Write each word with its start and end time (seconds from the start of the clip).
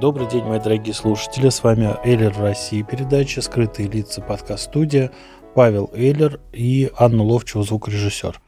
Добрый 0.00 0.26
день, 0.26 0.44
мои 0.44 0.58
дорогие 0.58 0.94
слушатели. 0.94 1.50
С 1.50 1.62
вами 1.62 1.94
Эйлер 2.02 2.34
России, 2.38 2.80
передача 2.80 3.42
«Скрытые 3.42 3.86
лица. 3.86 4.22
Подкаст 4.22 4.64
студия». 4.64 5.10
Павел 5.54 5.90
Эйлер 5.92 6.40
и 6.54 6.90
Анна 6.96 7.22
Ловчева, 7.22 7.62
звукорежиссер. 7.62 8.40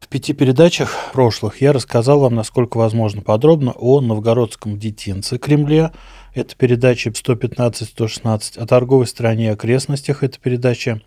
В 0.00 0.08
пяти 0.08 0.32
передачах 0.32 0.96
прошлых 1.12 1.60
я 1.60 1.72
рассказал 1.72 2.18
вам, 2.18 2.34
насколько 2.34 2.76
возможно 2.76 3.22
подробно, 3.22 3.70
о 3.70 4.00
новгородском 4.00 4.80
детинце 4.80 5.38
Кремле. 5.38 5.92
Это 6.34 6.56
передача 6.56 7.10
115-116, 7.10 8.58
о 8.58 8.66
торговой 8.66 9.06
стране 9.06 9.44
и 9.44 9.50
окрестностях. 9.50 10.24
Это 10.24 10.40
передача 10.40 11.00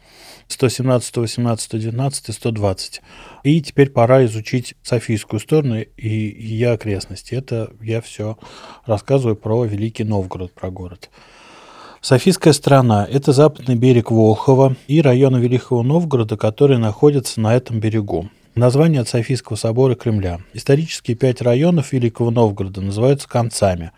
117, 0.47 1.07
118, 1.07 1.65
119 1.65 2.29
и 2.29 2.31
120. 2.31 3.01
И 3.43 3.61
теперь 3.61 3.89
пора 3.89 4.25
изучить 4.25 4.75
Софийскую 4.83 5.39
сторону 5.39 5.81
и 5.81 6.09
ее 6.09 6.71
окрестности. 6.71 7.35
Это 7.35 7.71
я 7.81 8.01
все 8.01 8.37
рассказываю 8.85 9.35
про 9.35 9.65
Великий 9.65 10.03
Новгород, 10.03 10.53
про 10.53 10.69
город. 10.69 11.09
Софийская 12.01 12.51
страна– 12.51 13.07
это 13.11 13.31
западный 13.31 13.75
берег 13.75 14.11
Волхова 14.11 14.75
и 14.87 15.01
районы 15.01 15.37
Великого 15.37 15.83
Новгорода, 15.83 16.35
которые 16.35 16.77
находятся 16.77 17.39
на 17.39 17.55
этом 17.55 17.79
берегу. 17.79 18.29
Название 18.55 19.01
от 19.01 19.07
Софийского 19.07 19.55
собора 19.55 19.95
Кремля. 19.95 20.41
Исторические 20.53 21.15
пять 21.15 21.41
районов 21.41 21.93
Великого 21.93 22.29
Новгорода 22.29 22.81
называются 22.81 23.27
концами. 23.27 23.91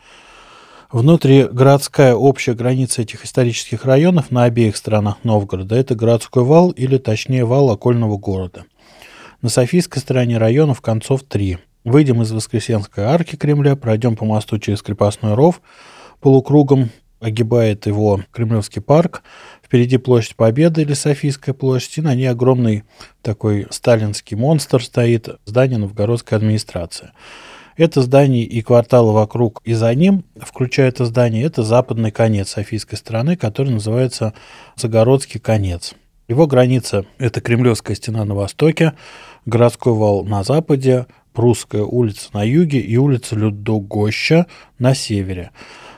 Внутригородская 0.95 2.15
общая 2.15 2.53
граница 2.53 3.01
этих 3.01 3.25
исторических 3.25 3.83
районов 3.83 4.31
на 4.31 4.45
обеих 4.45 4.77
сторонах 4.77 5.17
Новгорода– 5.25 5.75
это 5.77 5.93
городской 5.93 6.45
вал 6.45 6.69
или, 6.69 6.97
точнее, 6.97 7.43
вал 7.43 7.69
окольного 7.69 8.17
города. 8.17 8.63
На 9.41 9.49
Софийской 9.49 9.99
стороне 9.99 10.38
районов 10.38 10.79
концов 10.79 11.23
три. 11.23 11.57
Выйдем 11.83 12.21
из 12.21 12.31
Воскресенской 12.31 13.03
арки 13.03 13.35
Кремля, 13.35 13.75
пройдем 13.75 14.16
по 14.16 14.23
мосту 14.23 14.57
через 14.57 14.81
крепостной 14.81 15.33
ров, 15.33 15.59
полукругом 16.21 16.91
огибает 17.19 17.88
его 17.88 18.21
Кремлевский 18.31 18.81
парк, 18.81 19.23
впереди 19.61 19.97
площадь 19.97 20.38
Победы 20.38 20.83
или 20.83 20.93
Софийская 20.93 21.53
площадь, 21.53 21.97
и 21.97 22.01
на 22.03 22.16
ней 22.16 22.27
огромный 22.27 22.85
такой 23.21 23.67
сталинский 23.69 24.38
монстр 24.38 24.81
стоит, 24.81 25.27
здание 25.43 25.77
Новгородской 25.77 26.38
администрации. 26.38 27.11
Это 27.77 28.01
здание 28.01 28.45
и 28.45 28.61
кварталы 28.61 29.11
вокруг 29.11 29.61
и 29.65 29.73
за 29.73 29.93
ним, 29.93 30.23
включая 30.39 30.87
это 30.87 31.03
здание, 31.03 31.43
это 31.43 31.61
западный 31.61 32.11
конец 32.11 32.51
Софийской 32.51 32.97
стороны, 32.97 33.35
который 33.35 33.73
называется 33.73 34.33
Загородский 34.77 35.41
конец. 35.41 35.93
Его 36.29 36.47
граница– 36.47 37.05
это 37.17 37.41
Кремлевская 37.41 37.97
стена 37.97 38.23
на 38.23 38.33
востоке, 38.33 38.93
городской 39.45 39.93
вал 39.93 40.23
на 40.23 40.43
западе, 40.43 41.05
Прусская 41.33 41.83
улица 41.83 42.29
на 42.31 42.43
юге 42.43 42.79
и 42.79 42.95
улица 42.95 43.35
Людогоща 43.35 44.45
на 44.79 44.95
севере. 44.95 45.51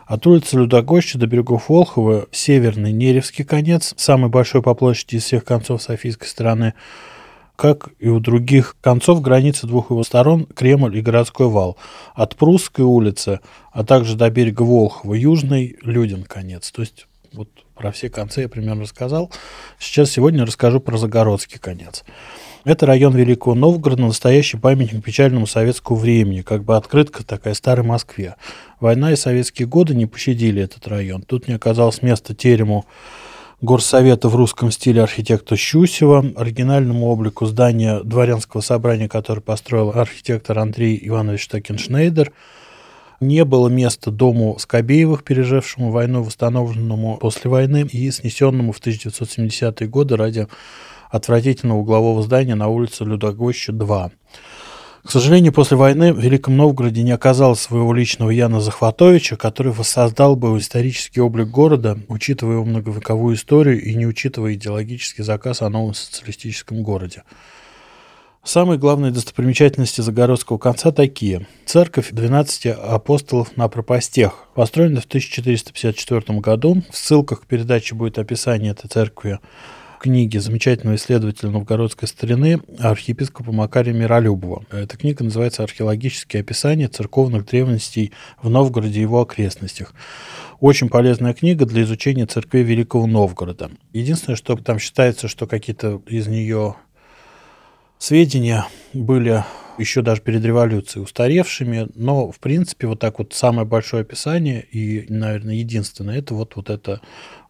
От 0.07 0.25
улицы 0.25 0.57
Людогоща 0.57 1.19
до 1.19 1.27
берегов 1.27 1.69
Волхова 1.69 2.25
северный 2.31 2.91
Неревский 2.91 3.45
конец, 3.45 3.93
самый 3.97 4.31
большой 4.31 4.63
по 4.63 4.73
площади 4.73 5.17
из 5.17 5.25
всех 5.25 5.45
концов 5.45 5.83
Софийской 5.83 6.27
стороны, 6.27 6.73
как 7.57 7.89
и 7.99 8.07
у 8.07 8.19
других 8.19 8.77
концов 8.81 9.21
границы 9.21 9.65
двух 9.65 9.89
его 9.89 10.03
сторон 10.03 10.45
Кремль 10.45 10.95
и 10.95 11.01
городской 11.01 11.47
вал. 11.47 11.75
От 12.13 12.35
Прусской 12.35 12.85
улицы, 12.85 13.41
а 13.71 13.83
также 13.83 14.15
до 14.15 14.29
берега 14.29 14.61
Волхова 14.61 15.15
южный 15.15 15.75
Людин 15.81 16.23
конец. 16.23 16.71
То 16.71 16.81
есть 16.81 17.07
вот 17.33 17.49
про 17.75 17.91
все 17.91 18.09
концы 18.09 18.41
я 18.41 18.49
примерно 18.49 18.83
рассказал. 18.83 19.31
Сейчас 19.79 20.11
сегодня 20.11 20.45
расскажу 20.45 20.79
про 20.79 20.97
Загородский 20.97 21.57
конец. 21.59 22.05
Это 22.63 22.85
район 22.85 23.15
Великого 23.15 23.55
Новгорода, 23.55 24.03
настоящий 24.03 24.57
памятник 24.57 25.03
печальному 25.03 25.47
советскому 25.47 25.97
времени, 25.97 26.41
как 26.41 26.63
бы 26.63 26.75
открытка 26.75 27.25
такая 27.25 27.55
старой 27.55 27.85
Москве. 27.85 28.35
Война 28.79 29.13
и 29.13 29.15
советские 29.15 29.67
годы 29.67 29.95
не 29.95 30.05
пощадили 30.05 30.61
этот 30.61 30.87
район. 30.87 31.23
Тут 31.23 31.47
не 31.47 31.55
оказалось 31.55 32.03
места 32.03 32.35
терему 32.35 32.85
горсовета 33.61 34.29
в 34.29 34.35
русском 34.35 34.71
стиле 34.71 35.01
архитектора 35.01 35.57
Щусева, 35.57 36.25
оригинальному 36.35 37.07
облику 37.07 37.45
здания 37.45 38.01
дворянского 38.01 38.61
собрания, 38.61 39.09
которое 39.09 39.41
построил 39.41 39.91
архитектор 39.91 40.59
Андрей 40.59 40.99
Иванович 41.01 41.47
Такеншнейдер, 41.47 42.31
не 43.19 43.43
было 43.45 43.67
места 43.67 44.11
дому 44.11 44.57
Скобеевых, 44.59 45.23
пережившему 45.23 45.91
войну, 45.91 46.21
восстановленному 46.21 47.17
после 47.17 47.49
войны 47.49 47.87
и 47.91 48.11
снесенному 48.11 48.71
в 48.71 48.79
1970-е 48.79 49.87
годы 49.87 50.15
ради 50.17 50.47
отвратительного 51.09 51.79
углового 51.79 52.21
здания 52.21 52.53
на 52.53 52.67
улице 52.67 53.05
Людогоща 53.05 53.71
2. 53.71 54.11
К 55.07 55.11
сожалению, 55.11 55.53
после 55.53 55.77
войны 55.77 56.11
в 56.11 56.19
Великом 56.19 56.57
Новгороде 56.57 57.01
не 57.01 57.13
оказалось 57.13 57.61
своего 57.61 57.93
личного 57.93 58.29
Яна 58.29 58.59
Захватовича, 58.59 59.37
который 59.37 59.71
воссоздал 59.71 60.35
бы 60.35 60.57
исторический 60.57 61.21
облик 61.21 61.47
города, 61.47 61.97
учитывая 62.09 62.55
его 62.55 62.65
многовековую 62.65 63.37
историю 63.37 63.81
и 63.81 63.95
не 63.95 64.05
учитывая 64.05 64.55
идеологический 64.55 65.23
заказ 65.23 65.61
о 65.61 65.69
новом 65.69 65.93
социалистическом 65.93 66.83
городе. 66.83 67.23
Самые 68.43 68.77
главные 68.79 69.13
достопримечательности 69.13 70.01
Загородского 70.01 70.57
конца 70.57 70.91
такие. 70.91 71.47
Церковь 71.65 72.09
12 72.11 72.65
апостолов 72.65 73.55
на 73.55 73.69
пропастях, 73.69 74.47
построена 74.55 74.99
в 74.99 75.05
1454 75.05 76.39
году. 76.39 76.83
В 76.91 76.97
ссылках 76.97 77.43
к 77.43 77.45
передаче 77.45 77.95
будет 77.95 78.17
описание 78.17 78.71
этой 78.71 78.89
церкви 78.89 79.39
книги 79.99 80.37
замечательного 80.37 80.95
исследователя 80.95 81.49
новгородской 81.49 82.07
старины 82.07 82.61
архиепископа 82.79 83.51
Макария 83.51 83.93
Миролюбова. 83.93 84.65
Эта 84.71 84.97
книга 84.97 85.23
называется 85.23 85.63
«Археологические 85.63 86.41
описания 86.41 86.87
церковных 86.87 87.45
древностей 87.45 88.11
в 88.41 88.49
Новгороде 88.49 88.99
и 88.99 89.01
его 89.01 89.21
окрестностях». 89.21 89.93
Очень 90.59 90.89
полезная 90.89 91.33
книга 91.33 91.65
для 91.65 91.83
изучения 91.83 92.25
церкви 92.25 92.59
Великого 92.59 93.05
Новгорода. 93.07 93.69
Единственное, 93.93 94.35
что 94.35 94.55
там 94.55 94.79
считается, 94.79 95.27
что 95.27 95.45
какие-то 95.45 96.01
из 96.07 96.27
нее 96.27 96.75
сведения 97.99 98.65
были 98.93 99.43
еще 99.77 100.01
даже 100.01 100.21
перед 100.21 100.43
революцией 100.43 101.03
устаревшими, 101.03 101.89
но, 101.93 102.31
в 102.31 102.39
принципе, 102.39 102.87
вот 102.87 102.99
так 102.99 103.19
вот 103.19 103.33
самое 103.33 103.67
большое 103.67 104.01
описание 104.01 104.63
и, 104.63 105.05
наверное, 105.09 105.55
единственное, 105.55 106.17
это 106.17 106.33
вот, 106.33 106.55
вот 106.55 106.69
эта 106.71 107.01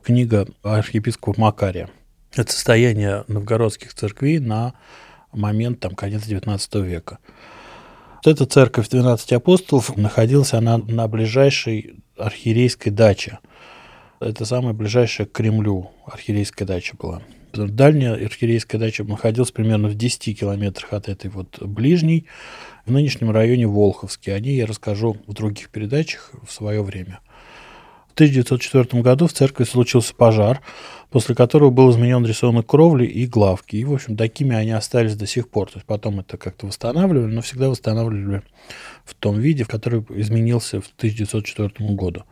книга 0.03 0.47
архиепископа 0.63 1.39
Макария. 1.39 1.89
Это 2.35 2.51
состояние 2.51 3.23
новгородских 3.27 3.93
церквей 3.93 4.39
на 4.39 4.73
момент 5.31 5.79
там, 5.79 5.95
конец 5.95 6.27
XIX 6.27 6.81
века. 6.85 7.19
Вот 8.23 8.27
эта 8.33 8.45
церковь 8.45 8.89
12 8.89 9.33
апостолов 9.33 9.95
находилась 9.95 10.53
она 10.53 10.77
на 10.77 11.07
ближайшей 11.07 12.03
архиерейской 12.17 12.91
даче. 12.91 13.39
Это 14.19 14.45
самая 14.45 14.73
ближайшая 14.73 15.27
к 15.27 15.31
Кремлю 15.31 15.91
архиерейская 16.05 16.67
дача 16.67 16.95
была. 16.97 17.21
Дальняя 17.53 18.13
архиерейская 18.13 18.79
дача 18.79 19.03
находилась 19.03 19.51
примерно 19.51 19.87
в 19.87 19.95
10 19.95 20.39
километрах 20.39 20.93
от 20.93 21.07
этой 21.07 21.29
вот 21.29 21.61
ближней, 21.61 22.27
в 22.85 22.91
нынешнем 22.91 23.31
районе 23.31 23.67
Волховский. 23.67 24.33
О 24.33 24.39
ней 24.39 24.57
я 24.57 24.65
расскажу 24.65 25.17
в 25.27 25.33
других 25.33 25.69
передачах 25.69 26.31
в 26.45 26.51
свое 26.51 26.81
время. 26.83 27.19
В 28.17 28.19
1904 28.19 29.03
году 29.03 29.27
в 29.27 29.33
церкви 29.33 29.63
случился 29.63 30.11
пожар, 30.15 30.61
после 31.11 31.35
которого 31.35 31.69
был 31.69 31.91
изменен 31.91 32.25
рисунок 32.25 32.65
кровли 32.65 33.05
и 33.05 33.27
главки. 33.27 33.75
И, 33.75 33.85
в 33.85 33.93
общем, 33.93 34.17
такими 34.17 34.55
они 34.55 34.71
остались 34.71 35.15
до 35.15 35.27
сих 35.27 35.49
пор. 35.49 35.67
То 35.67 35.73
есть 35.75 35.85
потом 35.85 36.21
это 36.21 36.35
как-то 36.35 36.65
восстанавливали, 36.65 37.31
но 37.31 37.43
всегда 37.43 37.69
восстанавливали 37.69 38.41
в 39.05 39.13
том 39.13 39.39
виде, 39.39 39.65
в 39.65 39.67
который 39.67 40.03
изменился 40.15 40.81
в 40.81 40.91
1904 40.97 41.93
году. 41.93 42.23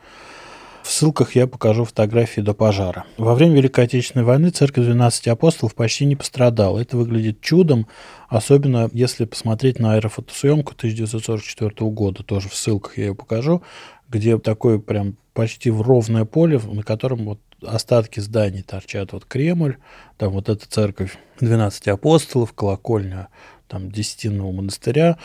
В 0.81 0.91
ссылках 0.91 1.35
я 1.35 1.45
покажу 1.45 1.85
фотографии 1.85 2.41
до 2.41 2.55
пожара. 2.55 3.05
Во 3.17 3.35
время 3.35 3.57
Великой 3.57 3.85
Отечественной 3.85 4.25
войны 4.25 4.49
церковь 4.49 4.85
12 4.85 5.27
апостолов 5.27 5.75
почти 5.75 6.05
не 6.05 6.15
пострадала. 6.15 6.79
Это 6.79 6.97
выглядит 6.97 7.41
чудом, 7.41 7.85
особенно 8.27 8.89
если 8.91 9.25
посмотреть 9.25 9.77
на 9.77 9.93
аэрофотосъемку 9.93 10.73
1944 10.73 11.91
года. 11.91 12.23
Тоже 12.23 12.49
в 12.49 12.55
ссылках 12.55 12.97
я 12.97 13.05
ее 13.05 13.13
покажу, 13.13 13.61
где 14.09 14.39
такое 14.39 14.79
прям 14.79 15.17
почти 15.35 15.69
в 15.69 15.81
ровное 15.81 16.25
поле, 16.25 16.59
на 16.59 16.81
котором 16.81 17.25
вот 17.25 17.39
остатки 17.61 18.21
зданий 18.21 18.63
торчат. 18.63 19.11
Вот 19.11 19.25
Кремль, 19.25 19.77
там 20.17 20.31
вот 20.31 20.49
эта 20.49 20.67
церковь 20.67 21.17
12 21.41 21.89
апостолов, 21.89 22.53
колокольня 22.53 23.27
там 23.67 23.91
Десятинного 23.91 24.51
монастыря. 24.51 25.17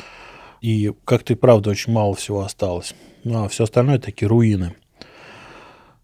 И 0.60 0.92
как-то 1.04 1.32
и 1.32 1.36
правда 1.36 1.70
очень 1.70 1.92
мало 1.92 2.14
всего 2.14 2.42
осталось. 2.42 2.94
Ну, 3.24 3.44
а 3.44 3.48
все 3.48 3.64
остальное 3.64 3.98
такие 3.98 4.28
руины. 4.28 4.74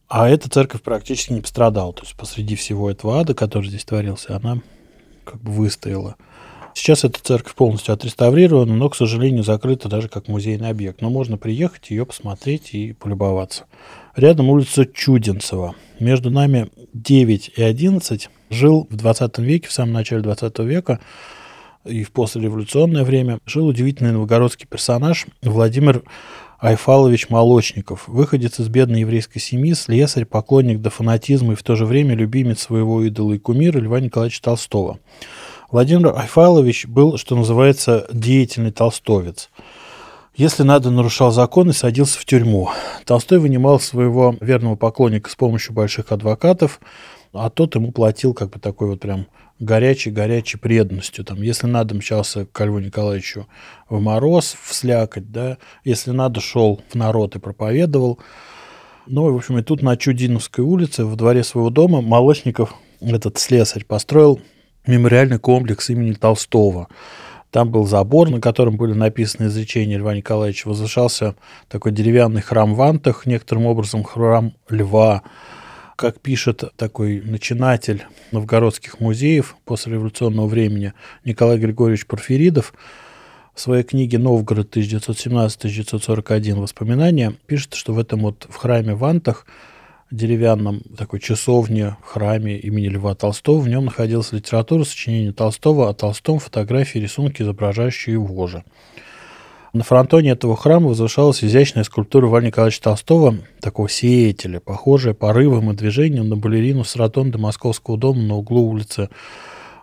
А 0.09 0.29
эта 0.29 0.49
церковь 0.49 0.83
практически 0.83 1.33
не 1.33 1.41
пострадала. 1.41 1.93
То 1.93 2.05
есть 2.05 2.17
посреди 2.17 2.55
всего 2.55 2.89
этого 2.91 3.21
ада, 3.21 3.35
который 3.35 3.69
здесь 3.69 3.85
творился, 3.85 4.37
она 4.37 4.63
как 5.25 5.43
бы 5.43 5.51
выстояла. 5.51 6.17
Сейчас 6.77 7.05
эта 7.05 7.19
церковь 7.23 7.55
полностью 7.55 7.95
отреставрирована, 7.95 8.77
но, 8.77 8.91
к 8.91 8.97
сожалению, 8.97 9.45
закрыта 9.45 9.89
даже 9.89 10.11
как 10.11 10.29
музейный 10.29 10.69
объект. 10.69 11.01
Но 11.01 11.09
можно 11.09 11.39
приехать, 11.39 11.89
ее 11.89 12.05
посмотреть 12.05 12.75
и 12.75 12.93
полюбоваться. 12.93 13.65
Рядом 14.15 14.51
улица 14.51 14.85
Чудинцева. 14.85 15.75
Между 16.01 16.31
нами 16.31 16.69
9 16.93 17.53
и 17.57 17.63
11 17.63 18.29
жил 18.51 18.87
в 18.91 18.95
20 18.95 19.39
веке, 19.39 19.69
в 19.69 19.73
самом 19.73 19.95
начале 19.95 20.21
20 20.21 20.59
века 20.61 21.01
и 21.87 22.05
в 22.05 22.13
послереволюционное 22.13 23.05
время, 23.05 23.39
жил 23.47 23.69
удивительный 23.69 24.13
новгородский 24.13 24.67
персонаж 24.69 25.25
Владимир 25.41 26.03
Айфалович 26.59 27.31
Молочников, 27.31 28.07
выходец 28.07 28.61
из 28.61 28.69
бедной 28.69 29.01
еврейской 29.01 29.39
семьи, 29.39 29.73
слесарь, 29.73 30.27
поклонник 30.27 30.83
до 30.83 30.91
фанатизма 30.91 31.55
и 31.55 31.57
в 31.57 31.63
то 31.63 31.75
же 31.75 31.87
время 31.87 32.15
любимец 32.15 32.61
своего 32.61 33.03
идола 33.03 33.33
и 33.33 33.39
кумира 33.39 33.79
Льва 33.79 33.99
Николаевича 33.99 34.43
Толстого. 34.43 34.99
Владимир 35.71 36.17
Айфалович 36.17 36.87
был, 36.87 37.19
что 37.19 37.35
называется, 37.35 38.07
деятельный 38.13 38.71
толстовец. 38.71 39.51
Если 40.37 40.63
надо, 40.63 40.91
нарушал 40.91 41.33
закон 41.33 41.71
и 41.71 41.73
садился 41.73 42.21
в 42.21 42.25
тюрьму. 42.25 42.71
Толстой 43.05 43.39
вынимал 43.39 43.81
своего 43.81 44.37
верного 44.41 44.77
поклонника 44.77 45.29
с 45.29 45.35
помощью 45.35 45.75
больших 45.75 46.13
адвокатов, 46.13 46.79
а 47.33 47.51
тот 47.51 47.75
ему 47.75 47.91
платил 47.91 48.33
как 48.33 48.51
бы 48.51 48.61
такой 48.61 48.89
вот 48.89 49.01
прям 49.01 49.27
горячей-горячей 49.59 50.59
преданностью. 50.59 51.25
Там, 51.25 51.43
если 51.43 51.67
надо, 51.67 51.97
мчался 51.97 52.47
к 52.47 52.65
Льву 52.65 52.79
Николаевичу 52.79 53.49
в 53.89 54.01
мороз, 54.01 54.57
в 54.63 54.73
слякоть, 54.73 55.33
да, 55.33 55.59
если 55.83 56.13
надо, 56.13 56.41
шел 56.41 56.81
в 56.89 56.95
народ 56.95 57.35
и 57.35 57.41
проповедовал. 57.41 58.21
Ну, 59.07 59.33
в 59.33 59.37
общем, 59.37 59.59
и 59.59 59.63
тут 59.63 59.83
на 59.83 59.97
Чудиновской 59.97 60.63
улице, 60.63 61.05
в 61.05 61.17
дворе 61.17 61.43
своего 61.43 61.71
дома, 61.71 62.03
Молочников, 62.03 62.75
этот 63.01 63.39
слесарь, 63.39 63.85
построил 63.85 64.41
мемориальный 64.87 65.39
комплекс 65.39 65.91
имени 65.91 66.13
Толстого. 66.13 66.89
Там 67.51 67.71
был 67.71 67.87
забор, 67.87 68.29
на 68.29 68.41
котором 68.41 68.77
были 68.77 68.93
написаны 68.93 69.47
изречения 69.47 69.99
Льва 69.99 70.15
Николаевича. 70.15 70.69
Возвышался 70.69 71.35
такой 71.69 71.93
деревянный 71.93 72.43
храм 72.43 72.75
в 72.75 72.83
Антах, 72.83 73.25
некоторым 73.25 73.67
образом 73.67 74.05
храм 74.05 74.53
Льва 74.69 75.23
как 75.97 76.21
пишет 76.21 76.63
такой 76.77 77.23
начинатель 77.23 78.05
новгородских 78.31 79.01
музеев 79.01 79.57
после 79.65 79.95
революционного 79.95 80.47
времени 80.47 80.93
Николай 81.25 81.59
Григорьевич 81.59 82.07
Порфиридов, 82.07 82.75
в 83.55 83.61
своей 83.61 83.83
книге 83.83 84.19
«Новгород 84.19 84.77
1917-1941. 84.77 86.61
Воспоминания» 86.61 87.33
пишет, 87.47 87.73
что 87.73 87.95
в 87.95 87.99
этом 87.99 88.21
вот 88.21 88.47
в 88.51 88.55
храме 88.55 88.95
в 88.95 89.03
Антах, 89.03 89.47
деревянном 90.11 90.83
такой 90.97 91.21
часовне, 91.21 91.97
храме 92.03 92.59
имени 92.59 92.89
Льва 92.89 93.15
Толстого, 93.15 93.61
в 93.61 93.69
нем 93.69 93.87
находилась 93.87 94.33
литература 94.33 94.85
сочинения 94.85 95.33
Толстого 95.33 95.89
о 95.89 95.95
Толстом, 95.95 96.39
фотографии, 96.39 96.99
рисунки, 96.99 97.43
изображающие 97.43 98.15
его 98.15 98.47
же. 98.47 98.65
На 99.73 99.85
фронтоне 99.85 100.31
этого 100.31 100.57
храма 100.57 100.89
возвышалась 100.89 101.45
изящная 101.45 101.85
скульптура 101.85 102.29
Вани 102.29 102.47
Николаевича 102.47 102.83
Толстого, 102.83 103.37
такого 103.61 103.89
сеятеля, 103.91 104.61
похожая 104.61 105.13
порывом 105.13 105.71
и 105.71 105.75
движением 105.75 106.29
на 106.29 106.37
балерину 106.37 106.83
с 106.83 106.97
ротонды 106.97 107.37
Московского 107.37 107.99
дома 107.99 108.23
на 108.23 108.37
углу 108.37 108.71
улицы 108.71 109.11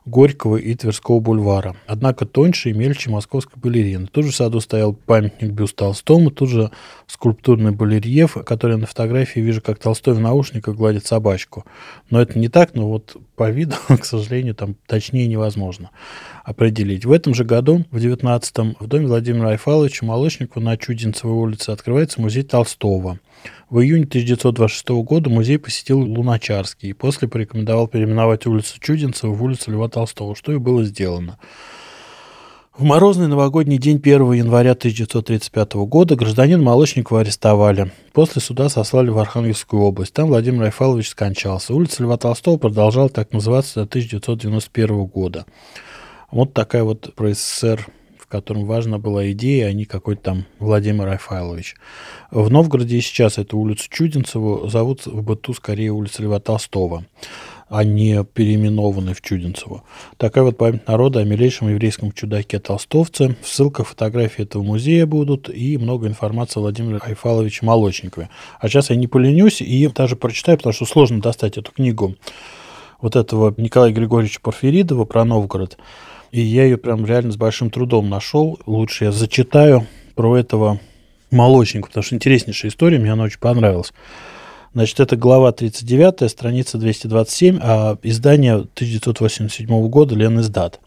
Горького 0.06 0.58
и 0.58 0.76
Тверского 0.76 1.20
бульвара. 1.20 1.76
Однако 1.88 2.26
тоньше 2.26 2.70
и 2.70 2.74
мельче 2.74 3.10
московской 3.10 3.60
балерины. 3.60 4.08
Тут 4.08 4.26
же 4.26 4.32
в 4.32 4.36
саду 4.36 4.60
стоял 4.60 4.94
памятник 4.94 5.52
бюст 5.52 5.76
Толстому, 5.76 6.30
тут 6.30 6.50
же 6.50 6.72
скульптурный 7.08 7.72
балерьеф, 7.72 8.38
который 8.46 8.78
на 8.78 8.86
фотографии 8.86 9.40
вижу, 9.40 9.62
как 9.62 9.80
Толстой 9.80 10.14
в 10.14 10.20
наушниках 10.20 10.76
гладит 10.76 11.06
собачку. 11.06 11.66
Но 12.10 12.22
это 12.22 12.38
не 12.38 12.50
так, 12.50 12.76
но 12.76 12.90
вот 12.90 13.16
по 13.36 13.50
виду, 13.50 13.76
к 13.88 14.06
сожалению, 14.06 14.56
там 14.56 14.76
точнее 14.88 15.28
невозможно 15.28 15.90
определить. 16.44 17.06
В 17.06 17.12
этом 17.12 17.34
же 17.34 17.44
году, 17.46 17.86
в 17.90 17.98
19-м, 17.98 18.76
в 18.80 18.88
доме 18.88 19.08
Владимира 19.08 19.50
Айфаловича 19.50 20.06
Молочникова 20.06 20.62
на 20.62 20.78
Чудинцевой 20.78 21.36
улице 21.36 21.70
открывается 21.70 22.22
музей 22.22 22.44
Толстого. 22.44 23.20
В 23.70 23.80
июне 23.80 24.04
1926 24.04 24.90
года 25.04 25.30
музей 25.30 25.58
посетил 25.58 26.00
Луначарский 26.00 26.90
и 26.90 26.94
после 26.94 27.28
порекомендовал 27.28 27.88
переименовать 27.88 28.46
улицу 28.46 28.80
Чудинцева 28.80 29.32
в 29.32 29.44
улицу 29.44 29.72
Льва 29.72 29.88
Толстого, 29.88 30.36
что 30.36 30.52
и 30.52 30.58
было 30.58 30.84
сделано. 30.84 31.38
В 32.76 32.84
морозный 32.84 33.28
новогодний 33.28 33.78
день 33.78 33.98
1 33.98 34.32
января 34.32 34.72
1935 34.72 35.74
года 35.86 36.16
гражданин 36.16 36.62
Молочникова 36.62 37.22
арестовали. 37.22 37.92
После 38.14 38.42
суда 38.42 38.68
сослали 38.68 39.10
в 39.10 39.20
Архангельскую 39.20 39.84
область. 39.84 40.12
Там 40.14 40.30
Владимир 40.30 40.64
Айфалович 40.64 41.10
скончался. 41.10 41.76
Улица 41.76 42.02
Льва 42.02 42.18
Толстого 42.18 42.58
продолжала 42.58 43.10
так 43.10 43.32
называться 43.32 43.82
до 43.82 43.82
1991 43.84 45.06
года. 45.06 45.46
Вот 46.34 46.54
такая 46.54 46.84
вот 46.84 47.14
про 47.16 47.34
СССР 47.34 47.88
котором 48.34 48.66
важна 48.66 48.98
была 48.98 49.32
идея, 49.32 49.68
а 49.68 49.74
не 49.74 49.86
какой-то 49.86 50.24
там 50.24 50.46
Владимир 50.58 51.08
Айфайлович. 51.08 51.76
В 52.32 52.50
Новгороде 52.50 53.00
сейчас 53.00 53.38
эту 53.38 53.60
улицу 53.60 53.88
Чудинцеву 53.92 54.68
зовут 54.70 55.06
в 55.06 55.22
быту 55.22 55.54
скорее 55.54 55.92
улица 55.92 56.24
Льва 56.24 56.40
Толстого 56.40 57.06
а 57.70 57.84
не 57.84 58.24
переименованный 58.24 59.14
в 59.14 59.22
Чудинцево. 59.22 59.84
Такая 60.18 60.44
вот 60.44 60.58
память 60.58 60.88
народа 60.88 61.20
о 61.20 61.24
милейшем 61.24 61.70
еврейском 61.70 62.12
чудаке 62.12 62.60
Толстовце. 62.60 63.36
В 63.42 63.48
ссылках 63.48 63.88
фотографии 63.88 64.44
этого 64.44 64.62
музея 64.62 65.08
будут 65.08 65.50
и 65.50 65.78
много 65.78 66.08
информации 66.08 66.60
о 66.60 66.62
Владимире 66.62 67.00
Айфаловиче 67.04 67.66
Молочникове. 67.66 68.30
А 68.60 68.68
сейчас 68.68 68.90
я 68.90 68.96
не 68.96 69.08
поленюсь 69.08 69.62
и 69.62 69.88
даже 69.88 70.16
прочитаю, 70.16 70.58
потому 70.58 70.74
что 70.74 70.86
сложно 70.86 71.22
достать 71.22 71.58
эту 71.58 71.72
книгу 71.72 72.16
вот 73.02 73.16
этого 73.16 73.54
Николая 73.58 73.92
Григорьевича 73.92 74.40
Порфиридова 74.42 75.06
про 75.06 75.26
Новгород. 75.26 75.78
И 76.34 76.42
я 76.42 76.64
ее 76.64 76.78
прям 76.78 77.06
реально 77.06 77.32
с 77.32 77.38
большим 77.38 77.70
трудом 77.70 78.10
нашел. 78.10 78.60
Лучше 78.66 79.06
я 79.06 79.12
зачитаю 79.12 79.86
про 80.16 80.36
этого 80.36 80.80
молочника, 81.30 81.90
потому 81.90 82.04
что 82.04 82.16
интереснейшая 82.16 82.72
история, 82.72 82.98
мне 82.98 83.14
она 83.14 83.26
очень 83.26 83.38
понравилась. 83.38 83.94
Значит, 84.74 85.00
это 85.00 85.16
глава 85.16 85.52
39, 85.52 86.28
страница 86.32 86.80
227, 86.80 87.60
а 87.62 88.00
издание 88.02 88.54
1987 88.54 89.88
года 89.90 90.16
Лен 90.16 90.40
издат. 90.40 90.80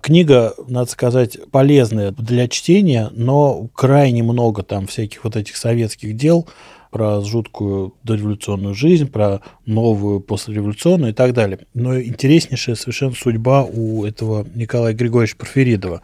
Книга, 0.00 0.54
надо 0.68 0.88
сказать, 0.88 1.38
полезная 1.50 2.12
для 2.12 2.46
чтения, 2.46 3.10
но 3.12 3.66
крайне 3.74 4.22
много 4.22 4.62
там 4.62 4.86
всяких 4.86 5.24
вот 5.24 5.34
этих 5.34 5.56
советских 5.56 6.14
дел, 6.16 6.46
про 6.90 7.20
жуткую 7.20 7.94
дореволюционную 8.02 8.74
жизнь, 8.74 9.06
про 9.06 9.40
новую 9.66 10.20
послереволюционную 10.20 11.12
и 11.12 11.14
так 11.14 11.34
далее. 11.34 11.60
Но 11.74 12.00
интереснейшая 12.00 12.76
совершенно 12.76 13.14
судьба 13.14 13.64
у 13.64 14.04
этого 14.04 14.46
Николая 14.54 14.94
Григорьевича 14.94 15.36
Порфиридова. 15.36 16.02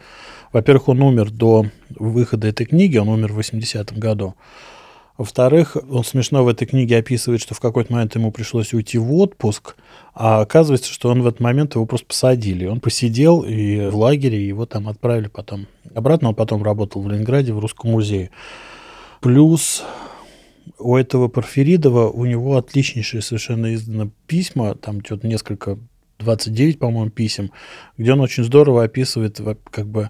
Во-первых, 0.53 0.89
он 0.89 1.01
умер 1.01 1.31
до 1.31 1.65
выхода 1.89 2.47
этой 2.47 2.65
книги, 2.65 2.97
он 2.97 3.09
умер 3.09 3.33
в 3.33 3.39
80-м 3.39 3.99
году. 3.99 4.35
Во-вторых, 5.17 5.77
он 5.89 6.03
смешно 6.03 6.43
в 6.43 6.49
этой 6.49 6.65
книге 6.65 6.97
описывает, 6.97 7.41
что 7.41 7.53
в 7.53 7.61
какой-то 7.61 7.93
момент 7.93 8.15
ему 8.15 8.31
пришлось 8.31 8.73
уйти 8.73 8.97
в 8.97 9.13
отпуск, 9.13 9.77
а 10.13 10.41
оказывается, 10.41 10.91
что 10.91 11.09
он 11.09 11.21
в 11.21 11.27
этот 11.27 11.39
момент 11.39 11.75
его 11.75 11.85
просто 11.85 12.07
посадили. 12.07 12.65
Он 12.65 12.81
посидел 12.81 13.41
и 13.41 13.87
в 13.87 13.95
лагере, 13.95 14.45
его 14.45 14.65
там 14.65 14.89
отправили 14.89 15.27
потом 15.27 15.67
обратно. 15.93 16.29
Он 16.29 16.35
потом 16.35 16.63
работал 16.63 17.01
в 17.01 17.09
Ленинграде 17.09 17.53
в 17.53 17.59
Русском 17.59 17.91
музее. 17.91 18.29
Плюс 19.21 19.83
у 20.77 20.95
этого 20.95 21.27
Порфиридова, 21.27 22.09
у 22.09 22.25
него 22.25 22.57
отличнейшие 22.57 23.21
совершенно 23.21 23.73
издано 23.73 24.09
письма, 24.27 24.75
там 24.75 25.03
что-то 25.03 25.27
несколько, 25.27 25.77
29, 26.19 26.79
по-моему, 26.79 27.11
писем, 27.11 27.51
где 27.97 28.13
он 28.13 28.21
очень 28.21 28.43
здорово 28.43 28.83
описывает, 28.83 29.39
как 29.69 29.87
бы 29.87 30.09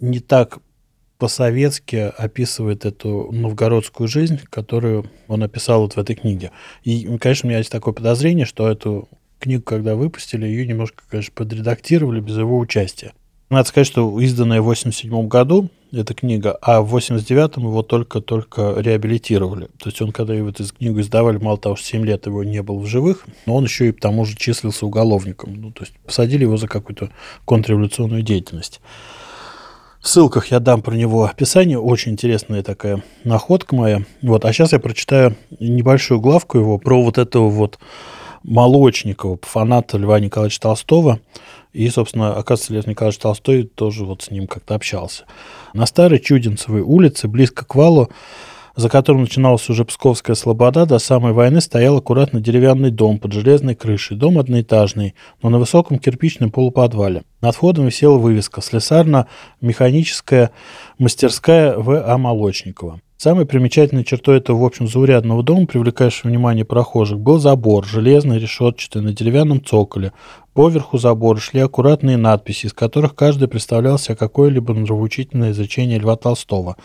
не 0.00 0.20
так 0.20 0.58
по-советски 1.18 2.12
описывает 2.16 2.84
эту 2.84 3.30
новгородскую 3.32 4.08
жизнь, 4.08 4.40
которую 4.50 5.10
он 5.28 5.42
описал 5.42 5.82
вот 5.82 5.94
в 5.94 5.98
этой 5.98 6.16
книге. 6.16 6.50
И, 6.82 7.04
конечно, 7.18 7.46
у 7.46 7.48
меня 7.48 7.58
есть 7.58 7.70
такое 7.70 7.94
подозрение, 7.94 8.44
что 8.44 8.68
эту 8.68 9.08
книгу, 9.38 9.62
когда 9.62 9.94
выпустили, 9.94 10.46
ее 10.46 10.66
немножко, 10.66 11.04
конечно, 11.08 11.32
подредактировали 11.34 12.20
без 12.20 12.36
его 12.36 12.58
участия. 12.58 13.12
Надо 13.54 13.68
сказать, 13.68 13.86
что 13.86 14.20
изданная 14.20 14.60
в 14.60 14.64
1987 14.64 15.28
году 15.28 15.68
эта 15.92 16.12
книга, 16.12 16.58
а 16.60 16.82
в 16.82 16.96
89-м 16.96 17.62
его 17.62 17.82
только-только 17.84 18.74
реабилитировали. 18.78 19.66
То 19.78 19.90
есть 19.90 20.02
он, 20.02 20.10
когда 20.10 20.34
его 20.34 20.48
эту 20.48 20.64
книгу 20.66 20.98
издавали, 20.98 21.38
мало 21.38 21.56
того, 21.56 21.76
что 21.76 21.86
7 21.86 22.04
лет 22.04 22.26
его 22.26 22.42
не 22.42 22.62
был 22.62 22.80
в 22.80 22.86
живых, 22.86 23.24
но 23.46 23.54
он 23.54 23.62
еще 23.62 23.90
и 23.90 23.92
к 23.92 24.00
тому 24.00 24.24
же 24.24 24.36
числился 24.36 24.86
уголовником. 24.86 25.54
Ну, 25.54 25.70
то 25.70 25.84
есть 25.84 25.94
посадили 26.04 26.42
его 26.42 26.56
за 26.56 26.66
какую-то 26.66 27.10
контрреволюционную 27.44 28.22
деятельность. 28.22 28.80
В 30.00 30.08
ссылках 30.08 30.48
я 30.48 30.58
дам 30.58 30.82
про 30.82 30.96
него 30.96 31.22
описание. 31.24 31.78
Очень 31.78 32.12
интересная 32.12 32.64
такая 32.64 33.04
находка 33.22 33.76
моя. 33.76 34.02
Вот. 34.20 34.44
А 34.44 34.52
сейчас 34.52 34.72
я 34.72 34.80
прочитаю 34.80 35.36
небольшую 35.60 36.18
главку 36.18 36.58
его 36.58 36.78
про 36.78 37.00
вот 37.00 37.18
этого 37.18 37.48
вот 37.48 37.78
Молочникова, 38.44 39.38
фаната 39.42 39.98
Льва 39.98 40.20
Николаевича 40.20 40.60
Толстого. 40.60 41.18
И, 41.72 41.88
собственно, 41.88 42.36
оказывается, 42.36 42.72
Лев 42.72 42.86
Николаевич 42.86 43.18
Толстой 43.18 43.64
тоже 43.64 44.04
вот 44.04 44.22
с 44.22 44.30
ним 44.30 44.46
как-то 44.46 44.76
общался. 44.76 45.24
На 45.72 45.86
старой 45.86 46.20
Чудинцевой 46.20 46.82
улице, 46.82 47.26
близко 47.26 47.64
к 47.64 47.74
валу, 47.74 48.10
за 48.76 48.88
которым 48.88 49.22
начиналась 49.22 49.68
уже 49.68 49.84
Псковская 49.84 50.36
слобода, 50.36 50.86
до 50.86 50.98
самой 50.98 51.32
войны 51.32 51.60
стоял 51.60 51.96
аккуратно 51.96 52.40
деревянный 52.40 52.90
дом 52.90 53.18
под 53.18 53.32
железной 53.32 53.74
крышей. 53.74 54.16
Дом 54.16 54.38
одноэтажный, 54.38 55.14
но 55.42 55.48
на 55.48 55.58
высоком 55.58 55.98
кирпичном 55.98 56.50
полуподвале. 56.50 57.22
Над 57.40 57.54
входом 57.54 57.86
висела 57.86 58.18
вывеска 58.18 58.60
«Слесарно-механическая 58.60 60.50
мастерская 60.98 61.76
В.А. 61.76 62.18
Молочникова». 62.18 63.00
Самой 63.24 63.46
примечательной 63.46 64.04
чертой 64.04 64.36
этого, 64.36 64.58
в 64.58 64.64
общем, 64.66 64.86
заурядного 64.86 65.42
дома, 65.42 65.64
привлекающего 65.64 66.28
внимание 66.28 66.66
прохожих, 66.66 67.18
был 67.18 67.38
забор, 67.38 67.86
железный, 67.86 68.38
решетчатый, 68.38 69.00
на 69.00 69.14
деревянном 69.14 69.64
цоколе. 69.64 70.12
Поверху 70.52 70.98
забора 70.98 71.38
шли 71.38 71.60
аккуратные 71.60 72.18
надписи, 72.18 72.66
из 72.66 72.74
которых 72.74 73.14
каждый 73.14 73.48
представлял 73.48 73.98
себе 73.98 74.14
какое-либо 74.14 74.74
нравоучительное 74.74 75.52
изречение 75.52 75.98
Льва 75.98 76.16
Толстого. 76.16 76.76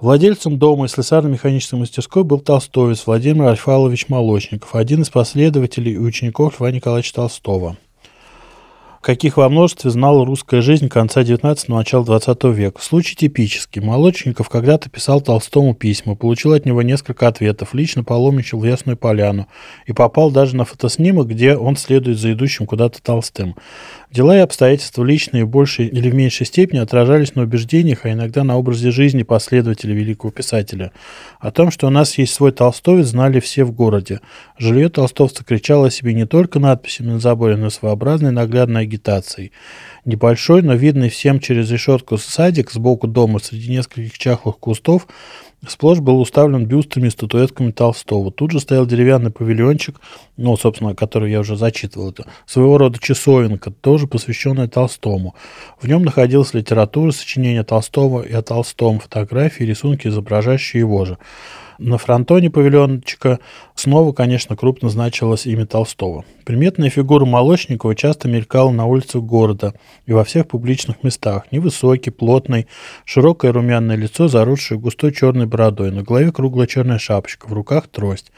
Владельцем 0.00 0.58
дома 0.58 0.86
и 0.86 0.88
слесарно-механической 0.88 1.76
мастерской 1.76 2.24
был 2.24 2.40
толстовец 2.40 3.06
Владимир 3.06 3.44
Альфалович 3.44 4.08
Молочников, 4.08 4.74
один 4.74 5.02
из 5.02 5.10
последователей 5.10 5.92
и 5.92 5.98
учеников 5.98 6.58
Льва 6.58 6.72
Николаевича 6.72 7.14
Толстого 7.14 7.76
каких 9.02 9.36
во 9.36 9.48
множестве 9.48 9.90
знала 9.90 10.24
русская 10.24 10.62
жизнь 10.62 10.88
конца 10.88 11.22
19-го, 11.22 11.76
начала 11.76 12.04
20 12.04 12.44
века. 12.44 12.80
Случай 12.80 13.16
типический. 13.16 13.82
Молочников 13.82 14.48
когда-то 14.48 14.88
писал 14.88 15.20
Толстому 15.20 15.74
письма, 15.74 16.14
получил 16.14 16.52
от 16.52 16.64
него 16.64 16.82
несколько 16.82 17.26
ответов, 17.26 17.74
лично 17.74 18.04
паломничал 18.04 18.60
в 18.60 18.64
Ясную 18.64 18.96
Поляну 18.96 19.48
и 19.86 19.92
попал 19.92 20.30
даже 20.30 20.54
на 20.56 20.64
фотоснимок, 20.64 21.26
где 21.26 21.56
он 21.56 21.76
следует 21.76 22.18
за 22.18 22.32
идущим 22.32 22.64
куда-то 22.64 23.02
Толстым. 23.02 23.56
Дела 24.12 24.36
и 24.36 24.40
обстоятельства 24.40 25.04
личные 25.04 25.46
в 25.46 25.48
большей 25.48 25.86
или 25.86 26.10
в 26.10 26.14
меньшей 26.14 26.44
степени 26.46 26.78
отражались 26.78 27.34
на 27.34 27.42
убеждениях, 27.42 28.04
а 28.04 28.12
иногда 28.12 28.44
на 28.44 28.58
образе 28.58 28.90
жизни 28.90 29.22
последователя 29.22 29.94
великого 29.94 30.30
писателя. 30.30 30.92
О 31.40 31.50
том, 31.50 31.70
что 31.70 31.86
у 31.86 31.90
нас 31.90 32.18
есть 32.18 32.34
свой 32.34 32.52
толстовец, 32.52 33.06
знали 33.06 33.40
все 33.40 33.64
в 33.64 33.72
городе. 33.72 34.20
Жилье 34.58 34.90
толстовца 34.90 35.44
кричало 35.44 35.86
о 35.86 35.90
себе 35.90 36.12
не 36.12 36.26
только 36.26 36.60
надписями 36.60 37.12
на 37.12 37.20
заборе, 37.20 37.56
но 37.56 37.68
и 37.68 37.70
своеобразной 37.70 38.32
наглядной 38.32 38.82
агитацией. 38.92 39.52
Небольшой, 40.04 40.62
но 40.62 40.74
видный 40.74 41.08
всем 41.08 41.40
через 41.40 41.70
решетку 41.70 42.18
садик 42.18 42.70
сбоку 42.70 43.06
дома 43.06 43.38
среди 43.38 43.70
нескольких 43.70 44.18
чахлых 44.18 44.58
кустов 44.58 45.06
Сплошь 45.68 46.00
был 46.00 46.20
уставлен 46.20 46.66
бюстами 46.66 47.06
и 47.06 47.10
статуэтками 47.10 47.70
Толстого. 47.70 48.32
Тут 48.32 48.50
же 48.50 48.58
стоял 48.58 48.84
деревянный 48.84 49.30
павильончик, 49.30 50.00
ну, 50.36 50.56
собственно, 50.56 50.96
который 50.96 51.30
я 51.30 51.38
уже 51.38 51.56
зачитывал, 51.56 52.10
это 52.10 52.26
своего 52.46 52.78
рода 52.78 52.98
часовенка, 52.98 53.70
тоже 53.70 54.08
посвященная 54.08 54.66
Толстому. 54.66 55.36
В 55.80 55.86
нем 55.86 56.02
находилась 56.02 56.52
литература, 56.52 57.12
сочинения 57.12 57.62
Толстого 57.62 58.22
и 58.22 58.32
о 58.32 58.42
Толстом, 58.42 58.98
фотографии, 58.98 59.62
рисунки, 59.62 60.08
изображающие 60.08 60.80
его 60.80 61.04
же. 61.04 61.18
На 61.78 61.98
фронтоне 61.98 62.50
павильончика 62.50 63.38
снова, 63.74 64.12
конечно, 64.12 64.56
крупно 64.56 64.88
значилось 64.88 65.46
имя 65.46 65.66
Толстого. 65.66 66.24
Приметная 66.44 66.90
фигура 66.90 67.24
Молочникова 67.24 67.94
часто 67.94 68.28
мелькала 68.28 68.70
на 68.70 68.86
улицах 68.86 69.22
города 69.22 69.74
и 70.06 70.12
во 70.12 70.24
всех 70.24 70.48
публичных 70.48 71.02
местах. 71.02 71.44
Невысокий, 71.50 72.10
плотный, 72.10 72.66
широкое 73.04 73.52
румяное 73.52 73.96
лицо, 73.96 74.28
заросшее 74.28 74.78
густой 74.78 75.12
черной 75.12 75.46
бородой, 75.46 75.90
на 75.90 76.02
голове 76.02 76.32
круглая 76.32 76.66
черная 76.66 76.98
шапочка, 76.98 77.46
в 77.46 77.52
руках 77.52 77.88
трость. 77.88 78.32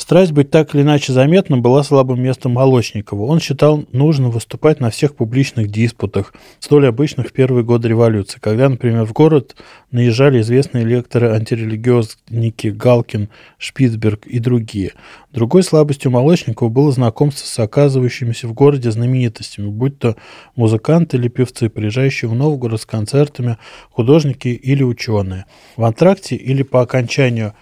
Страсть 0.00 0.32
быть 0.32 0.50
так 0.50 0.74
или 0.74 0.80
иначе 0.80 1.12
заметным 1.12 1.60
была 1.60 1.82
слабым 1.82 2.22
местом 2.22 2.52
Молочникова. 2.52 3.26
Он 3.26 3.38
считал 3.38 3.84
нужным 3.92 4.30
выступать 4.30 4.80
на 4.80 4.88
всех 4.88 5.14
публичных 5.14 5.70
диспутах, 5.70 6.32
столь 6.58 6.88
обычных 6.88 7.28
в 7.28 7.32
первые 7.32 7.64
годы 7.64 7.88
революции, 7.88 8.38
когда, 8.40 8.70
например, 8.70 9.04
в 9.04 9.12
город 9.12 9.56
наезжали 9.90 10.40
известные 10.40 10.86
лекторы-антирелигиозники 10.86 12.68
Галкин, 12.68 13.28
Шпицберг 13.58 14.26
и 14.26 14.38
другие. 14.38 14.94
Другой 15.32 15.62
слабостью 15.62 16.10
Молочникова 16.10 16.70
было 16.70 16.90
знакомство 16.92 17.46
с 17.46 17.58
оказывающимися 17.58 18.48
в 18.48 18.54
городе 18.54 18.90
знаменитостями, 18.90 19.68
будь 19.68 19.98
то 19.98 20.16
музыканты 20.56 21.18
или 21.18 21.28
певцы, 21.28 21.68
приезжающие 21.68 22.30
в 22.30 22.34
Новгород 22.34 22.80
с 22.80 22.86
концертами, 22.86 23.58
художники 23.90 24.48
или 24.48 24.82
ученые. 24.82 25.44
В 25.76 25.84
антракте 25.84 26.36
или 26.36 26.62
по 26.62 26.80
окончанию 26.80 27.52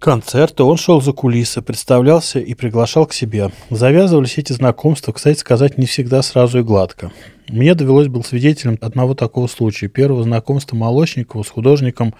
концерта 0.00 0.64
он 0.64 0.76
шел 0.76 1.00
за 1.00 1.12
кулисы, 1.12 1.62
представлялся 1.62 2.40
и 2.40 2.54
приглашал 2.54 3.06
к 3.06 3.12
себе. 3.12 3.50
Завязывались 3.70 4.38
эти 4.38 4.52
знакомства, 4.52 5.12
кстати 5.12 5.38
сказать, 5.38 5.78
не 5.78 5.86
всегда 5.86 6.22
сразу 6.22 6.58
и 6.58 6.62
гладко. 6.62 7.12
Мне 7.48 7.74
довелось 7.74 8.08
был 8.08 8.24
свидетелем 8.24 8.78
одного 8.80 9.14
такого 9.14 9.46
случая, 9.46 9.88
первого 9.88 10.24
знакомства 10.24 10.74
Молочникова 10.76 11.42
с 11.42 11.48
художником 11.48 12.14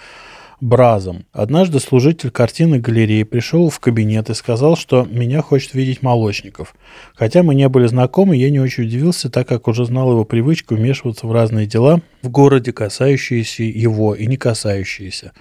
Бразом. 0.60 1.24
Однажды 1.32 1.80
служитель 1.80 2.30
картины 2.30 2.78
галереи 2.78 3.22
пришел 3.22 3.70
в 3.70 3.80
кабинет 3.80 4.28
и 4.28 4.34
сказал, 4.34 4.76
что 4.76 5.06
меня 5.10 5.40
хочет 5.40 5.72
видеть 5.72 6.02
Молочников. 6.02 6.74
Хотя 7.14 7.42
мы 7.42 7.54
не 7.54 7.66
были 7.70 7.86
знакомы, 7.86 8.36
я 8.36 8.50
не 8.50 8.60
очень 8.60 8.84
удивился, 8.84 9.30
так 9.30 9.48
как 9.48 9.68
уже 9.68 9.86
знал 9.86 10.12
его 10.12 10.26
привычку 10.26 10.74
вмешиваться 10.74 11.26
в 11.26 11.32
разные 11.32 11.66
дела 11.66 12.02
в 12.20 12.28
городе, 12.28 12.74
касающиеся 12.74 13.62
его 13.62 14.14
и 14.14 14.26
не 14.26 14.36
касающиеся. 14.36 15.32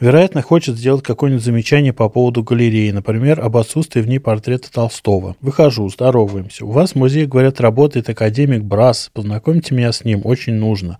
Вероятно, 0.00 0.42
хочет 0.42 0.76
сделать 0.76 1.04
какое-нибудь 1.04 1.44
замечание 1.44 1.92
по 1.92 2.08
поводу 2.08 2.42
галереи, 2.42 2.90
например, 2.90 3.40
об 3.40 3.56
отсутствии 3.56 4.00
в 4.00 4.08
ней 4.08 4.18
портрета 4.18 4.72
Толстого. 4.72 5.36
Выхожу, 5.40 5.88
здороваемся. 5.88 6.66
У 6.66 6.70
вас 6.70 6.92
в 6.92 6.94
музее, 6.96 7.26
говорят, 7.26 7.60
работает 7.60 8.08
академик 8.08 8.62
Брас. 8.62 9.10
Познакомьте 9.12 9.74
меня 9.74 9.92
с 9.92 10.04
ним, 10.04 10.22
очень 10.24 10.54
нужно. 10.54 10.98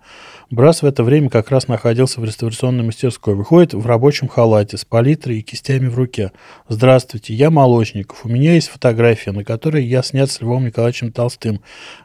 Брас 0.49 0.81
в 0.83 0.85
это 0.85 1.03
время 1.03 1.29
как 1.29 1.49
раз 1.49 1.67
находился 1.67 2.21
в 2.21 2.25
реставрационной 2.25 2.83
мастерской. 2.83 3.35
Выходит 3.35 3.73
в 3.73 3.85
рабочем 3.85 4.27
халате 4.27 4.77
с 4.77 4.85
палитрой 4.85 5.39
и 5.39 5.41
кистями 5.41 5.87
в 5.87 5.97
руке. 5.97 6.31
«Здравствуйте, 6.69 7.33
я 7.33 7.49
Молочников. 7.49 8.25
У 8.25 8.29
меня 8.29 8.53
есть 8.53 8.69
фотография, 8.69 9.31
на 9.31 9.43
которой 9.43 9.83
я 9.83 10.03
снят 10.03 10.29
с 10.29 10.39
Львом 10.41 10.65
Николаевичем 10.65 11.11
Толстым. 11.11 11.61